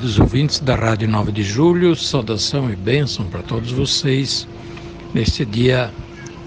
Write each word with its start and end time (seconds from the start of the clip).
Queridos 0.00 0.18
ouvintes 0.18 0.60
da 0.60 0.74
Rádio 0.74 1.06
9 1.06 1.30
de 1.30 1.42
Julho, 1.42 1.94
saudação 1.94 2.70
e 2.70 2.74
bênção 2.74 3.26
para 3.26 3.42
todos 3.42 3.70
vocês 3.70 4.48
neste 5.12 5.44
dia 5.44 5.92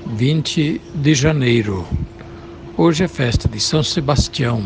20 0.08 0.82
de 0.96 1.14
janeiro. 1.14 1.86
Hoje 2.76 3.04
é 3.04 3.08
festa 3.08 3.48
de 3.48 3.60
São 3.60 3.84
Sebastião. 3.84 4.64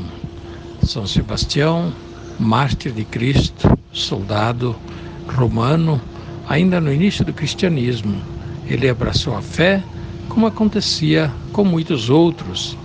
São 0.81 1.05
Sebastião, 1.05 1.94
mártir 2.40 2.94
de 2.94 3.04
Cristo, 3.04 3.78
soldado 3.92 4.73
romano, 5.36 6.00
ainda 6.48 6.80
no 6.80 6.94
início 6.94 7.26
do 7.26 7.34
cristianismo. 7.34 8.22
Ele 8.70 8.88
abraçou 8.88 9.36
a 9.36 9.42
fé, 9.42 9.84
como 10.30 10.48
acontecia 10.48 11.30
com 11.52 11.66
muitos 11.66 12.09
outros, 12.09 12.78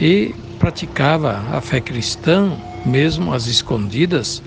e 0.00 0.32
praticava 0.60 1.42
a 1.50 1.60
fé 1.60 1.80
cristã, 1.80 2.56
mesmo 2.86 3.34
às 3.34 3.48
escondidas, 3.48 4.40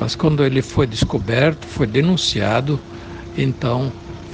mas 0.00 0.14
quando 0.14 0.44
ele 0.44 0.62
foi 0.62 0.86
descoberto, 0.86 1.66
foi 1.66 1.86
denunciado, 1.86 2.78
então 3.36 3.92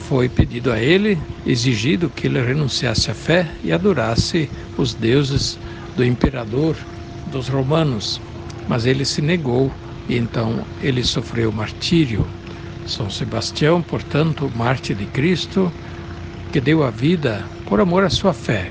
foi 0.09 0.29
pedido 0.29 0.71
a 0.71 0.79
ele, 0.79 1.19
exigido 1.47 2.11
que 2.11 2.27
ele 2.27 2.41
renunciasse 2.41 3.11
à 3.11 3.15
fé 3.15 3.51
e 3.63 3.73
adorasse 3.73 4.51
os 4.77 4.93
deuses 4.93 5.59
do 5.97 6.05
imperador 6.05 6.77
dos 7.33 7.49
romanos. 7.49 8.21
Mas 8.69 8.85
ele 8.85 9.05
se 9.05 9.23
negou 9.23 9.73
e 10.09 10.17
então 10.17 10.65
ele 10.83 11.03
sofreu 11.03 11.51
martírio. 11.51 12.27
São 12.87 13.09
Sebastião, 13.09 13.81
portanto, 13.81 14.51
mártir 14.55 14.95
de 14.95 15.07
Cristo, 15.07 15.73
que 16.53 16.61
deu 16.61 16.85
a 16.85 16.91
vida 16.91 17.43
por 17.67 17.81
amor 17.81 18.05
à 18.05 18.11
sua 18.11 18.35
fé. 18.35 18.71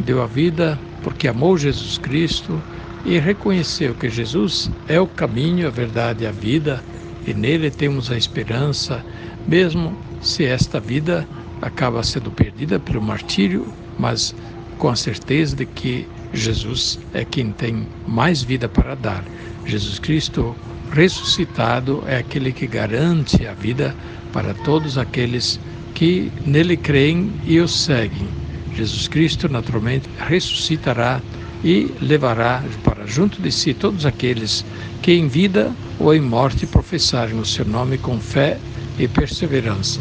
Deu 0.00 0.22
a 0.22 0.26
vida 0.26 0.78
porque 1.02 1.26
amou 1.26 1.56
Jesus 1.56 1.96
Cristo 1.96 2.60
e 3.04 3.18
reconheceu 3.18 3.94
que 3.94 4.08
Jesus 4.08 4.70
é 4.88 5.00
o 5.00 5.06
caminho, 5.06 5.66
a 5.66 5.70
verdade 5.70 6.24
e 6.24 6.26
a 6.26 6.32
vida, 6.32 6.82
e 7.26 7.34
nele 7.34 7.70
temos 7.70 8.10
a 8.10 8.16
esperança, 8.16 9.04
mesmo 9.46 9.96
se 10.20 10.44
esta 10.44 10.80
vida 10.80 11.26
acaba 11.60 12.02
sendo 12.02 12.30
perdida 12.30 12.78
pelo 12.78 13.02
martírio, 13.02 13.66
mas 13.98 14.34
com 14.78 14.88
a 14.88 14.96
certeza 14.96 15.56
de 15.56 15.66
que 15.66 16.06
Jesus 16.32 16.98
é 17.12 17.24
quem 17.24 17.52
tem 17.52 17.86
mais 18.06 18.42
vida 18.42 18.68
para 18.68 18.94
dar. 18.94 19.24
Jesus 19.64 19.98
Cristo 19.98 20.54
ressuscitado 20.92 22.02
é 22.06 22.18
aquele 22.18 22.52
que 22.52 22.66
garante 22.66 23.46
a 23.46 23.52
vida 23.52 23.94
para 24.32 24.54
todos 24.54 24.98
aqueles 24.98 25.60
que 25.94 26.30
nele 26.44 26.76
creem 26.76 27.32
e 27.46 27.60
o 27.60 27.68
seguem. 27.68 28.28
Jesus 28.74 29.06
Cristo, 29.06 29.48
naturalmente, 29.48 30.08
ressuscitará 30.18 31.20
e 31.64 31.90
levará 32.02 32.62
para 32.84 33.06
junto 33.06 33.40
de 33.40 33.50
si 33.50 33.72
todos 33.72 34.04
aqueles 34.04 34.64
que 35.00 35.12
em 35.12 35.26
vida 35.26 35.72
ou 35.98 36.14
em 36.14 36.20
morte 36.20 36.66
professarem 36.66 37.40
o 37.40 37.44
seu 37.44 37.64
nome 37.64 37.96
com 37.96 38.20
fé 38.20 38.58
e 38.98 39.08
perseverança. 39.08 39.98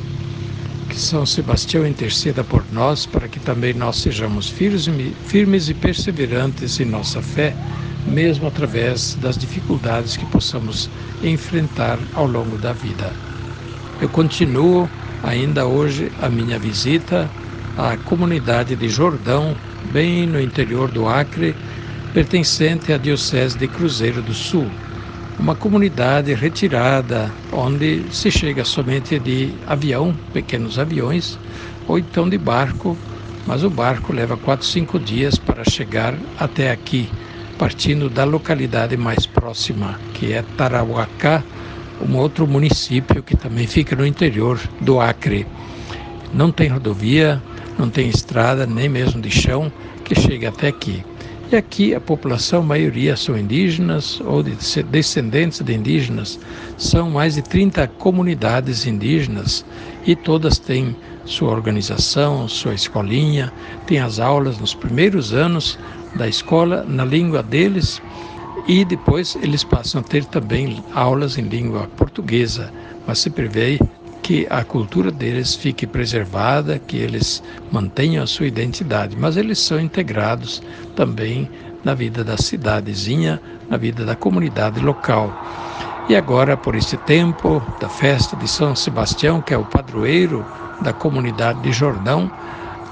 Que 0.89 0.99
São 0.99 1.25
Sebastião 1.25 1.87
interceda 1.87 2.43
por 2.43 2.63
nós 2.71 3.05
para 3.05 3.29
que 3.29 3.39
também 3.39 3.73
nós 3.73 3.95
sejamos 3.95 4.49
firmes 4.49 5.69
e 5.69 5.73
perseverantes 5.73 6.79
em 6.81 6.85
nossa 6.85 7.21
fé, 7.21 7.55
mesmo 8.05 8.47
através 8.47 9.15
das 9.15 9.37
dificuldades 9.37 10.17
que 10.17 10.25
possamos 10.25 10.89
enfrentar 11.23 11.97
ao 12.13 12.27
longo 12.27 12.57
da 12.57 12.73
vida. 12.73 13.11
Eu 14.01 14.09
continuo 14.09 14.89
ainda 15.23 15.65
hoje 15.65 16.11
a 16.21 16.29
minha 16.29 16.59
visita 16.59 17.29
à 17.77 17.95
comunidade 17.95 18.75
de 18.75 18.89
Jordão, 18.89 19.55
bem 19.91 20.27
no 20.27 20.39
interior 20.39 20.89
do 20.89 21.07
Acre, 21.07 21.55
pertencente 22.13 22.93
à 22.93 22.97
Diocese 22.97 23.57
de 23.57 23.67
Cruzeiro 23.67 24.21
do 24.21 24.33
Sul 24.33 24.67
uma 25.39 25.55
comunidade 25.55 26.33
retirada, 26.33 27.31
onde 27.51 28.03
se 28.11 28.31
chega 28.31 28.63
somente 28.63 29.19
de 29.19 29.49
avião, 29.67 30.15
pequenos 30.31 30.77
aviões, 30.77 31.37
ou 31.87 31.97
então 31.97 32.29
de 32.29 32.37
barco, 32.37 32.97
mas 33.45 33.63
o 33.63 33.69
barco 33.69 34.13
leva 34.13 34.37
quatro, 34.37 34.65
cinco 34.65 34.99
dias 34.99 35.37
para 35.37 35.69
chegar 35.69 36.15
até 36.39 36.71
aqui, 36.71 37.09
partindo 37.57 38.09
da 38.09 38.23
localidade 38.23 38.95
mais 38.95 39.25
próxima, 39.25 39.99
que 40.13 40.31
é 40.31 40.43
Tarauacá, 40.55 41.43
um 41.99 42.15
outro 42.15 42.47
município 42.47 43.23
que 43.23 43.35
também 43.35 43.67
fica 43.67 43.95
no 43.95 44.05
interior 44.05 44.59
do 44.79 44.99
Acre. 44.99 45.45
Não 46.33 46.51
tem 46.51 46.69
rodovia, 46.69 47.41
não 47.77 47.89
tem 47.89 48.09
estrada, 48.09 48.65
nem 48.65 48.89
mesmo 48.89 49.21
de 49.21 49.29
chão, 49.29 49.71
que 50.03 50.15
chegue 50.15 50.45
até 50.45 50.67
aqui. 50.67 51.03
E 51.51 51.55
aqui 51.55 51.93
a 51.93 52.01
população, 52.01 52.61
a 52.61 52.65
maioria 52.65 53.15
são 53.15 53.37
indígenas 53.37 54.19
ou 54.21 54.41
de 54.41 54.55
descendentes 54.83 55.61
de 55.61 55.73
indígenas. 55.73 56.39
São 56.77 57.11
mais 57.11 57.35
de 57.35 57.43
30 57.43 57.87
comunidades 57.87 58.87
indígenas 58.87 59.63
e 60.05 60.15
todas 60.15 60.57
têm 60.57 60.95
sua 61.25 61.51
organização, 61.51 62.47
sua 62.47 62.73
escolinha, 62.73 63.53
tem 63.85 63.99
as 63.99 64.19
aulas 64.19 64.57
nos 64.57 64.73
primeiros 64.73 65.33
anos 65.33 65.77
da 66.15 66.27
escola 66.27 66.83
na 66.87 67.05
língua 67.05 67.43
deles 67.43 68.01
e 68.67 68.83
depois 68.85 69.37
eles 69.41 69.63
passam 69.63 70.01
a 70.01 70.03
ter 70.03 70.25
também 70.25 70.83
aulas 70.93 71.37
em 71.37 71.43
língua 71.43 71.87
portuguesa, 71.97 72.71
mas 73.05 73.19
se 73.19 73.29
prevê 73.29 73.79
que 74.23 74.47
a 74.49 74.63
cultura 74.63 75.11
deles 75.11 75.53
fique 75.53 75.85
preservada, 75.85 76.79
que 76.79 76.95
eles 76.95 77.43
mantenham 77.69 78.23
a 78.23 78.27
sua 78.27 78.47
identidade, 78.47 79.17
mas 79.19 79.35
eles 79.35 79.59
são 79.59 79.79
integrados 79.79 80.63
também 80.95 81.49
na 81.83 81.93
vida 81.93 82.23
da 82.23 82.37
cidadezinha, 82.37 83.41
na 83.69 83.75
vida 83.75 84.05
da 84.05 84.15
comunidade 84.15 84.79
local. 84.79 85.29
E 86.07 86.15
agora, 86.15 86.55
por 86.55 86.73
este 86.73 86.95
tempo 86.97 87.61
da 87.81 87.89
festa 87.89 88.37
de 88.37 88.47
São 88.47 88.73
Sebastião, 88.75 89.41
que 89.41 89.53
é 89.53 89.57
o 89.57 89.65
padroeiro 89.65 90.45
da 90.81 90.93
comunidade 90.93 91.61
de 91.61 91.73
Jordão, 91.73 92.31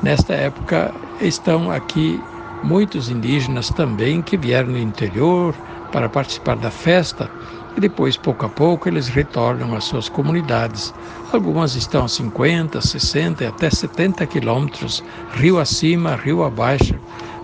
nesta 0.03 0.34
época 0.34 0.94
estão 1.22 1.72
aqui 1.72 2.22
muitos 2.62 3.09
indígenas 3.09 3.70
também 3.70 4.22
que 4.22 4.36
vieram 4.36 4.74
do 4.74 4.78
interior 4.78 5.56
para 5.94 6.09
participar 6.09 6.58
da 6.58 6.72
festa 6.72 7.30
e 7.76 7.80
depois, 7.80 8.18
pouco 8.18 8.46
a 8.46 8.50
pouco, 8.50 8.90
eles 8.90 9.08
retornam 9.08 9.74
às 9.76 9.86
suas 9.86 10.09
comunidades. 10.09 10.94
Algumas 11.32 11.76
estão 11.76 12.06
a 12.06 12.08
50, 12.08 12.82
60 12.82 13.44
e 13.44 13.48
até 13.48 13.70
70 13.70 14.26
quilômetros, 14.28 15.04
rio 15.34 15.59
acima, 15.59 16.16
rio 16.16 16.44
abaixo, 16.44 16.96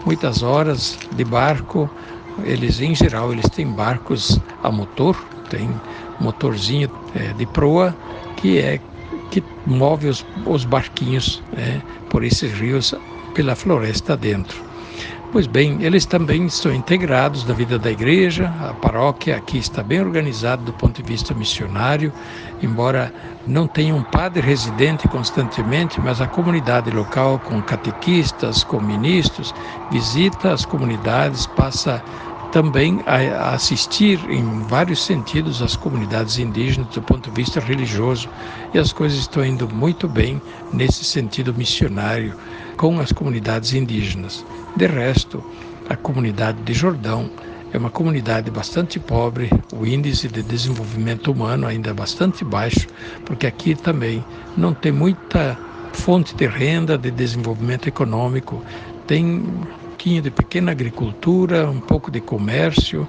muitas 0.06 0.44
horas 0.44 0.98
de 1.16 1.24
barco. 1.24 1.90
Eles, 2.44 2.82
em 2.82 2.94
geral, 2.94 3.32
eles 3.32 3.50
têm 3.50 3.68
barcos 3.68 4.40
a 4.64 4.72
motor, 4.72 5.16
tem 5.50 5.70
motorzinho 6.20 6.92
é, 7.16 7.34
de 7.34 7.46
proa 7.46 7.96
que 8.38 8.60
é 8.60 8.80
que 9.32 9.44
move 9.66 10.08
os, 10.08 10.26
os 10.46 10.64
barquinhos 10.64 11.44
né, 11.52 11.82
por 12.10 12.24
esses 12.24 12.52
rios 12.54 12.94
pela 13.34 13.56
floresta 13.56 14.16
dentro. 14.16 14.64
Pois 15.30 15.46
bem, 15.46 15.84
eles 15.84 16.06
também 16.06 16.46
estão 16.46 16.74
integrados 16.74 17.44
na 17.46 17.54
vida 17.54 17.78
da 17.78 17.92
igreja, 17.92 18.48
a 18.62 18.74
paróquia 18.74 19.36
aqui 19.36 19.58
está 19.58 19.84
bem 19.84 20.00
organizada 20.00 20.64
do 20.64 20.72
ponto 20.72 21.04
de 21.04 21.08
vista 21.08 21.34
missionário, 21.34 22.14
embora 22.62 23.14
não 23.46 23.68
tenha 23.68 23.94
um 23.94 24.04
padre 24.04 24.40
residente 24.42 25.06
constantemente, 25.06 26.00
mas 26.00 26.22
a 26.22 26.28
comunidade 26.28 26.90
local, 26.92 27.40
com 27.40 27.62
catequistas, 27.62 28.64
com 28.64 28.80
ministros, 28.80 29.54
visita 29.92 30.54
as 30.54 30.64
comunidades, 30.64 31.46
passa 31.46 32.02
também 32.50 33.04
a 33.06 33.54
assistir 33.54 34.20
em 34.30 34.64
vários 34.64 35.04
sentidos 35.04 35.62
as 35.62 35.76
comunidades 35.76 36.40
indígenas 36.40 36.88
do 36.94 37.02
ponto 37.02 37.30
de 37.30 37.36
vista 37.36 37.60
religioso. 37.60 38.30
E 38.74 38.80
as 38.80 38.94
coisas 38.94 39.20
estão 39.20 39.46
indo 39.46 39.68
muito 39.68 40.08
bem 40.08 40.42
nesse 40.72 41.04
sentido 41.04 41.54
missionário 41.54 42.34
com 42.78 43.00
as 43.00 43.12
comunidades 43.12 43.74
indígenas. 43.74 44.46
De 44.76 44.88
resto, 44.88 45.44
a 45.90 45.96
comunidade 45.96 46.62
de 46.62 46.74
Jordão 46.74 47.30
é 47.74 47.78
uma 47.78 47.90
comunidade 47.90 48.50
bastante 48.50 49.00
pobre, 49.00 49.50
o 49.74 49.86
índice 49.86 50.28
de 50.28 50.42
desenvolvimento 50.42 51.32
humano 51.32 51.68
ainda 51.68 51.90
é 51.90 51.94
bastante 51.94 52.46
baixo, 52.46 52.88
porque 53.26 53.46
aqui 53.46 53.76
também 53.76 54.24
não 54.56 54.74
tem 54.74 54.92
muita 54.92 55.58
fonte 55.92 56.34
de 56.36 56.48
renda, 56.48 56.98
de 56.98 57.12
desenvolvimento 57.12 57.88
econômico, 57.88 58.64
tem 59.06 59.44
pouquinho 59.98 60.22
de 60.22 60.30
pequena 60.30 60.72
agricultura, 60.72 61.70
um 61.70 61.82
pouco 61.82 62.12
de 62.12 62.22
comércio, 62.22 63.06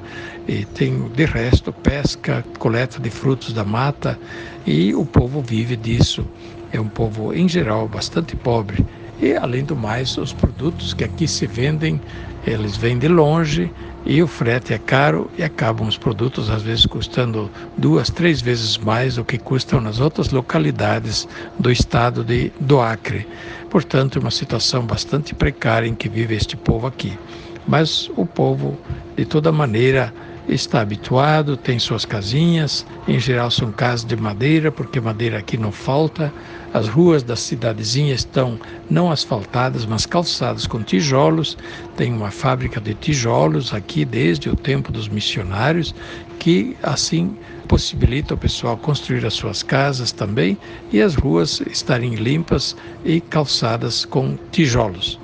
e 0.49 0.65
tem 0.65 1.07
de 1.11 1.27
resto 1.27 1.71
pesca, 1.71 2.43
coleta 2.59 2.99
de 2.99 3.11
frutos 3.11 3.53
da 3.53 3.63
mata, 3.63 4.19
e 4.67 4.95
o 4.95 5.05
povo 5.05 5.43
vive 5.43 5.77
disso. 5.77 6.25
É 6.73 6.81
um 6.81 6.89
povo, 6.89 7.33
em 7.33 7.49
geral, 7.49 7.87
bastante 7.87 8.35
pobre. 8.35 8.85
E, 9.21 9.35
além 9.35 9.65
do 9.65 9.75
mais, 9.75 10.17
os 10.17 10.33
produtos 10.33 10.95
que 10.95 11.05
aqui 11.05 11.27
se 11.27 11.47
vendem, 11.47 12.01
eles 12.47 12.77
vêm 12.77 12.99
de 12.99 13.09
longe 13.09 13.71
e 14.07 14.23
o 14.23 14.27
frete 14.27 14.73
é 14.73 14.79
caro 14.79 15.31
e 15.37 15.43
acabam 15.43 15.87
os 15.87 15.99
produtos 15.99 16.49
às 16.49 16.63
vezes 16.63 16.87
custando 16.87 17.51
duas, 17.77 18.09
três 18.09 18.41
vezes 18.41 18.79
mais 18.79 19.17
do 19.17 19.25
que 19.25 19.37
custam 19.37 19.81
nas 19.81 20.01
outras 20.01 20.31
localidades 20.31 21.29
do 21.59 21.71
estado 21.71 22.23
de, 22.25 22.53
do 22.61 22.81
Acre. 22.81 23.27
Portanto, 23.69 24.19
é 24.19 24.21
uma 24.21 24.31
situação 24.31 24.87
bastante 24.87 25.35
precária 25.35 25.87
em 25.87 25.95
que 25.95 26.09
vive 26.09 26.35
este 26.35 26.57
povo 26.57 26.87
aqui. 26.87 27.19
Mas 27.67 28.11
o 28.17 28.25
povo, 28.25 28.79
de 29.15 29.27
toda 29.27 29.53
maneira, 29.53 30.15
está 30.49 30.81
habituado, 30.81 31.57
tem 31.57 31.79
suas 31.79 32.05
casinhas, 32.05 32.87
em 33.07 33.21
geral 33.21 33.51
são 33.51 33.71
casas 33.71 34.05
de 34.05 34.17
madeira, 34.17 34.73
porque 34.73 35.01
madeira 35.01 35.39
aqui 35.39 35.57
não 35.57 35.71
falta. 35.71 36.33
As 36.73 36.89
ruas 36.89 37.23
da 37.23 37.37
cidadezinha 37.37 38.15
estão 38.15 38.59
não 38.91 39.11
asfaltadas, 39.11 39.87
mas 39.87 40.05
calçadas 40.05 40.67
com 40.67 40.83
tijolos. 40.83 41.57
Tem 41.97 42.13
uma 42.13 42.31
fábrica 42.31 42.81
de 42.81 42.95
tijolos 42.95 43.73
aqui 43.73 44.05
desde 44.05 44.51
o 44.51 44.57
tempo 44.57 44.93
dos 44.93 45.09
missionários, 45.09 45.95
que 46.39 46.77
assim 46.83 47.37
possibilita 47.67 48.35
o 48.35 48.39
pessoal 48.39 48.77
construir 48.77 49.25
as 49.27 49.35
suas 49.35 49.63
casas 49.63 50.11
também 50.13 50.57
e 50.91 51.01
as 51.03 51.15
ruas 51.15 51.61
estarem 51.71 52.15
limpas 52.15 52.75
e 53.05 53.21
calçadas 53.21 54.05
com 54.05 54.37
tijolos. 54.51 55.21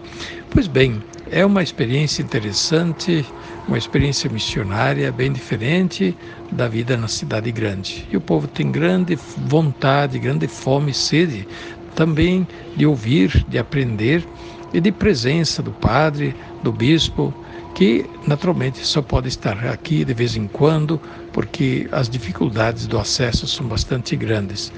Pois 0.51 0.67
bem, 0.67 1.03
é 1.31 1.45
uma 1.45 1.63
experiência 1.63 2.23
interessante, 2.23 3.25
uma 3.67 3.79
experiência 3.79 4.29
missionária 4.31 5.11
bem 5.11 5.33
diferente 5.33 6.17
da 6.53 6.69
vida 6.69 6.97
na 6.97 7.09
cidade 7.09 7.51
grande. 7.51 8.07
E 8.11 8.17
o 8.17 8.21
povo 8.21 8.47
tem 8.47 8.71
grande 8.71 9.19
vontade, 9.37 10.19
grande 10.19 10.47
fome 10.47 10.91
e 10.91 10.95
sede 10.95 11.49
também 11.95 12.47
de 12.77 12.87
ouvir, 12.87 13.45
de 13.49 13.59
aprender 13.59 14.27
e 14.73 14.81
de 14.81 14.91
presença 14.91 15.63
do 15.63 15.71
padre, 15.71 16.35
do 16.63 16.73
bispo, 16.73 17.33
que 17.75 18.05
naturalmente 18.27 18.85
só 18.85 19.01
pode 19.01 19.29
estar 19.29 19.67
aqui 19.67 20.05
de 20.05 20.15
vez 20.15 20.37
em 20.37 20.47
quando, 20.47 21.01
porque 21.33 21.89
as 21.91 22.09
dificuldades 22.09 22.87
do 22.87 22.99
acesso 22.99 23.47
são 23.47 23.67
bastante 23.67 24.15
grandes. 24.17 24.73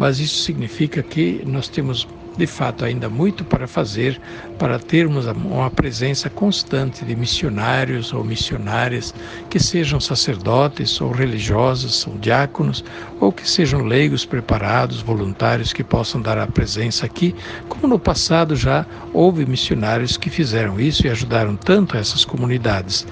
Mas 0.00 0.18
isso 0.18 0.44
significa 0.44 1.02
que 1.02 1.42
nós 1.44 1.68
temos 1.68 2.08
de 2.34 2.46
fato 2.46 2.86
ainda 2.86 3.10
muito 3.10 3.44
para 3.44 3.66
fazer 3.66 4.18
para 4.58 4.78
termos 4.78 5.26
uma 5.26 5.70
presença 5.70 6.30
constante 6.30 7.04
de 7.04 7.14
missionários 7.14 8.10
ou 8.10 8.24
missionárias 8.24 9.14
que 9.50 9.60
sejam 9.60 10.00
sacerdotes 10.00 10.98
ou 11.02 11.12
religiosos 11.12 12.06
ou 12.06 12.16
diáconos 12.16 12.82
ou 13.20 13.30
que 13.30 13.46
sejam 13.46 13.82
leigos 13.82 14.24
preparados, 14.24 15.02
voluntários 15.02 15.70
que 15.70 15.84
possam 15.84 16.18
dar 16.18 16.38
a 16.38 16.46
presença 16.46 17.04
aqui, 17.04 17.34
como 17.68 17.86
no 17.86 17.98
passado 17.98 18.56
já 18.56 18.86
houve 19.12 19.44
missionários 19.44 20.16
que 20.16 20.30
fizeram 20.30 20.80
isso 20.80 21.06
e 21.06 21.10
ajudaram 21.10 21.56
tanto 21.56 21.98
essas 21.98 22.24
comunidades. 22.24 23.06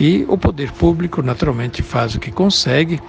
E 0.00 0.24
o 0.26 0.36
poder 0.36 0.72
público 0.72 1.22
naturalmente 1.22 1.80
faz 1.80 2.16
o 2.16 2.18
que 2.18 2.32
consegue 2.32 3.00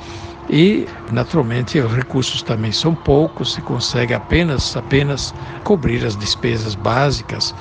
e 0.50 0.88
naturalmente 1.12 1.80
os 1.80 1.92
recursos 1.94 2.42
também 2.42 2.71
são 2.71 2.94
poucos, 2.94 3.53
se 3.53 3.62
consegue 3.62 4.13
apenas 4.13 4.75
apenas 4.75 5.33
cobrir 5.63 6.06
as 6.06 6.15
despesas 6.15 6.75
básicas. 6.75 7.53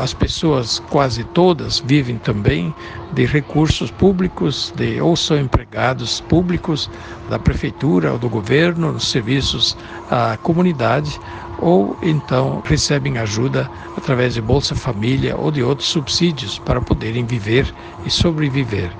As 0.00 0.12
pessoas 0.12 0.80
quase 0.90 1.22
todas 1.22 1.78
vivem 1.78 2.18
também 2.18 2.74
de 3.12 3.24
recursos 3.24 3.92
públicos, 3.92 4.74
de, 4.76 5.00
ou 5.00 5.14
são 5.14 5.38
empregados 5.38 6.20
públicos 6.20 6.90
da 7.30 7.38
prefeitura 7.38 8.12
ou 8.12 8.18
do 8.18 8.28
governo, 8.28 8.90
nos 8.92 9.08
serviços 9.08 9.76
à 10.10 10.36
comunidade, 10.42 11.16
ou 11.60 11.96
então 12.02 12.60
recebem 12.64 13.18
ajuda 13.18 13.70
através 13.96 14.34
de 14.34 14.40
Bolsa 14.40 14.74
Família 14.74 15.36
ou 15.36 15.52
de 15.52 15.62
outros 15.62 15.88
subsídios 15.88 16.58
para 16.58 16.80
poderem 16.80 17.24
viver 17.24 17.72
e 18.04 18.10
sobreviver. 18.10 18.90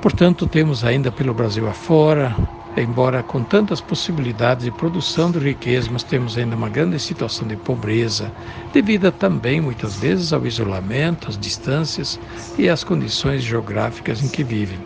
Portanto, 0.00 0.46
temos 0.46 0.82
ainda 0.82 1.12
pelo 1.12 1.34
Brasil 1.34 1.68
afora, 1.68 2.34
embora 2.74 3.22
com 3.22 3.42
tantas 3.42 3.82
possibilidades 3.82 4.64
de 4.64 4.70
produção 4.70 5.30
de 5.30 5.38
riqueza, 5.38 5.90
mas 5.92 6.02
temos 6.02 6.38
ainda 6.38 6.56
uma 6.56 6.70
grande 6.70 6.98
situação 6.98 7.46
de 7.46 7.54
pobreza, 7.54 8.32
devido 8.72 9.12
também 9.12 9.60
muitas 9.60 9.96
vezes 10.00 10.32
ao 10.32 10.46
isolamento, 10.46 11.28
às 11.28 11.36
distâncias 11.36 12.18
e 12.58 12.66
às 12.66 12.82
condições 12.82 13.42
geográficas 13.42 14.22
em 14.24 14.28
que 14.28 14.42
vivem. 14.42 14.78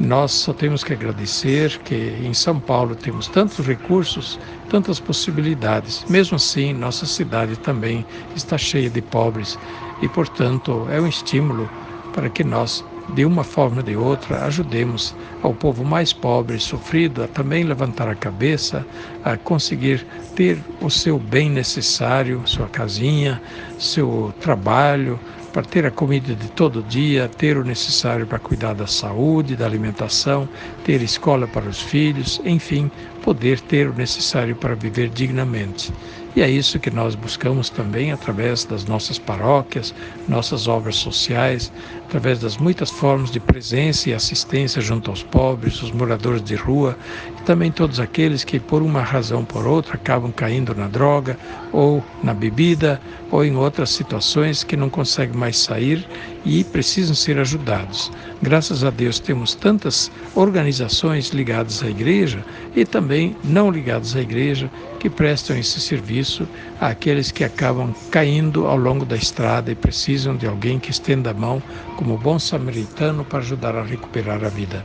Nós 0.00 0.32
só 0.32 0.54
temos 0.54 0.82
que 0.82 0.94
agradecer 0.94 1.78
que 1.80 2.16
em 2.24 2.32
São 2.32 2.58
Paulo 2.58 2.94
temos 2.94 3.28
tantos 3.28 3.66
recursos, 3.66 4.38
tantas 4.70 4.98
possibilidades. 4.98 6.04
Mesmo 6.08 6.36
assim, 6.36 6.72
nossa 6.72 7.04
cidade 7.04 7.56
também 7.58 8.06
está 8.34 8.56
cheia 8.56 8.88
de 8.88 9.02
pobres 9.02 9.58
e, 10.00 10.08
portanto, 10.08 10.86
é 10.90 10.98
um 10.98 11.06
estímulo 11.06 11.68
para 12.14 12.30
que 12.30 12.44
nós 12.44 12.82
de 13.14 13.24
uma 13.24 13.44
forma 13.44 13.78
ou 13.78 13.82
de 13.82 13.96
outra, 13.96 14.44
ajudemos 14.44 15.14
ao 15.42 15.54
povo 15.54 15.84
mais 15.84 16.12
pobre 16.12 16.56
e 16.56 16.60
sofrido 16.60 17.22
a 17.22 17.28
também 17.28 17.64
levantar 17.64 18.08
a 18.08 18.14
cabeça, 18.14 18.84
a 19.24 19.36
conseguir 19.36 20.04
ter 20.34 20.58
o 20.80 20.90
seu 20.90 21.18
bem 21.18 21.48
necessário, 21.48 22.42
sua 22.44 22.66
casinha, 22.66 23.40
seu 23.78 24.34
trabalho, 24.40 25.18
para 25.52 25.62
ter 25.62 25.86
a 25.86 25.90
comida 25.90 26.34
de 26.34 26.50
todo 26.50 26.82
dia, 26.82 27.30
ter 27.38 27.56
o 27.56 27.64
necessário 27.64 28.26
para 28.26 28.38
cuidar 28.38 28.74
da 28.74 28.86
saúde, 28.86 29.56
da 29.56 29.64
alimentação, 29.64 30.46
ter 30.84 31.00
escola 31.00 31.46
para 31.46 31.66
os 31.66 31.80
filhos, 31.80 32.42
enfim, 32.44 32.90
poder 33.22 33.58
ter 33.60 33.88
o 33.88 33.94
necessário 33.94 34.54
para 34.54 34.74
viver 34.74 35.08
dignamente. 35.08 35.90
E 36.36 36.42
é 36.42 36.50
isso 36.50 36.78
que 36.78 36.90
nós 36.90 37.14
buscamos 37.14 37.70
também 37.70 38.12
através 38.12 38.62
das 38.62 38.84
nossas 38.84 39.18
paróquias, 39.18 39.94
nossas 40.28 40.68
obras 40.68 40.96
sociais, 40.96 41.72
através 42.06 42.38
das 42.38 42.58
muitas 42.58 42.90
formas 42.90 43.30
de 43.30 43.40
presença 43.40 44.10
e 44.10 44.12
assistência 44.12 44.82
junto 44.82 45.10
aos 45.10 45.22
pobres, 45.22 45.82
os 45.82 45.90
moradores 45.90 46.42
de 46.42 46.54
rua 46.54 46.94
e 47.40 47.42
também 47.44 47.72
todos 47.72 47.98
aqueles 47.98 48.44
que, 48.44 48.60
por 48.60 48.82
uma 48.82 49.00
razão 49.00 49.40
ou 49.40 49.46
por 49.46 49.66
outra, 49.66 49.94
acabam 49.94 50.30
caindo 50.30 50.74
na 50.74 50.88
droga 50.88 51.38
ou 51.72 52.04
na 52.22 52.34
bebida 52.34 53.00
ou 53.30 53.42
em 53.42 53.56
outras 53.56 53.88
situações 53.88 54.62
que 54.62 54.76
não 54.76 54.90
conseguem 54.90 55.34
mais 55.34 55.56
sair 55.56 56.06
e 56.46 56.62
precisam 56.62 57.14
ser 57.14 57.38
ajudados. 57.38 58.10
Graças 58.40 58.84
a 58.84 58.90
Deus 58.90 59.18
temos 59.18 59.54
tantas 59.54 60.10
organizações 60.34 61.30
ligadas 61.30 61.82
à 61.82 61.90
igreja 61.90 62.42
e 62.74 62.84
também 62.84 63.36
não 63.42 63.68
ligadas 63.68 64.14
à 64.14 64.20
igreja 64.20 64.70
que 65.00 65.10
prestam 65.10 65.58
esse 65.58 65.80
serviço 65.80 66.48
àqueles 66.80 67.32
que 67.32 67.42
acabam 67.42 67.92
caindo 68.12 68.66
ao 68.66 68.76
longo 68.76 69.04
da 69.04 69.16
estrada 69.16 69.72
e 69.72 69.74
precisam 69.74 70.36
de 70.36 70.46
alguém 70.46 70.78
que 70.78 70.92
estenda 70.92 71.32
a 71.32 71.34
mão 71.34 71.60
como 71.96 72.16
bom 72.16 72.38
samaritano 72.38 73.24
para 73.24 73.40
ajudar 73.40 73.74
a 73.74 73.82
recuperar 73.82 74.44
a 74.44 74.48
vida. 74.48 74.84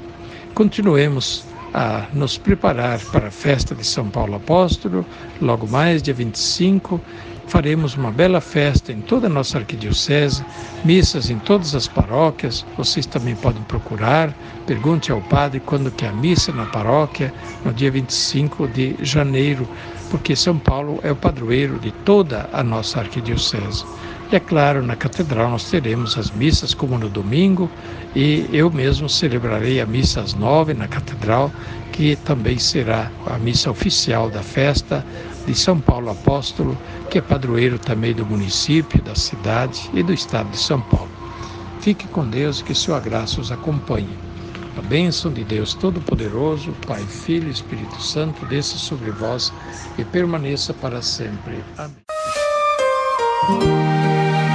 Continuemos 0.56 1.46
a 1.74 2.08
nos 2.12 2.38
preparar 2.38 3.00
para 3.12 3.28
a 3.28 3.32
festa 3.32 3.74
de 3.74 3.86
São 3.86 4.10
Paulo 4.10 4.36
Apóstolo, 4.36 5.06
logo 5.42 5.68
mais, 5.68 6.02
dia 6.02 6.14
25. 6.14 7.00
Faremos 7.52 7.98
uma 7.98 8.12
bela 8.12 8.40
festa 8.40 8.94
em 8.94 9.02
toda 9.02 9.28
a 9.28 9.30
nossa 9.30 9.58
arquidiocese, 9.58 10.42
missas 10.86 11.30
em 11.30 11.38
todas 11.38 11.76
as 11.76 11.86
paróquias. 11.86 12.66
Vocês 12.78 13.06
também 13.06 13.36
podem 13.36 13.62
procurar, 13.64 14.34
pergunte 14.66 15.12
ao 15.12 15.20
padre 15.24 15.60
quando 15.60 15.92
que 15.92 16.06
é 16.06 16.08
a 16.08 16.14
missa 16.14 16.54
na 16.54 16.66
paróquia, 16.66 17.34
no 17.66 17.74
dia 17.74 17.92
25 17.92 18.70
de 18.70 18.96
janeiro, 19.02 19.68
porque 20.10 20.34
São 20.34 20.58
Paulo 20.58 21.02
é 21.04 21.12
o 21.12 21.16
padroeiro 21.16 21.78
de 21.78 21.92
toda 21.92 22.50
a 22.54 22.64
nossa 22.64 23.02
arquidiocese. 23.02 23.84
E 24.32 24.36
é 24.38 24.40
claro, 24.40 24.82
na 24.82 24.96
catedral 24.96 25.50
nós 25.50 25.70
teremos 25.70 26.18
as 26.18 26.32
missas 26.32 26.74
como 26.74 26.98
no 26.98 27.10
domingo, 27.10 27.70
e 28.16 28.48
eu 28.54 28.72
mesmo 28.72 29.10
celebrarei 29.10 29.82
a 29.82 29.86
missa 29.86 30.22
às 30.22 30.34
nove 30.34 30.74
na 30.74 30.88
catedral, 30.88 31.52
que 31.92 32.16
também 32.16 32.58
será 32.58 33.12
a 33.26 33.38
missa 33.38 33.70
oficial 33.70 34.30
da 34.30 34.42
festa 34.42 35.06
de 35.46 35.54
São 35.54 35.82
Paulo 35.82 36.10
Apóstolo, 36.10 36.78
que 37.10 37.18
é 37.18 37.22
padroeiro 37.22 37.78
também 37.78 38.14
do 38.14 38.26
município, 38.26 39.02
da 39.02 39.16
cidade 39.16 39.90
e 39.94 40.02
do 40.02 40.14
estado 40.14 40.50
de 40.50 40.58
São 40.58 40.80
Paulo. 40.80 41.12
Fique 41.82 42.08
com 42.08 42.26
Deus, 42.26 42.62
que 42.62 42.74
sua 42.74 43.02
graça 43.02 43.42
os 43.42 43.52
acompanhe. 43.52 44.18
A 44.78 44.82
bênção 44.82 45.34
de 45.34 45.44
Deus 45.44 45.74
Todo-Poderoso, 45.74 46.72
Pai, 46.88 47.02
Filho 47.02 47.50
e 47.50 47.52
Espírito 47.52 48.02
Santo, 48.02 48.46
desça 48.46 48.78
sobre 48.78 49.12
vós 49.12 49.52
e 49.98 50.06
permaneça 50.06 50.74
para 50.74 51.02
sempre. 51.02 51.62
Amém. 51.78 51.98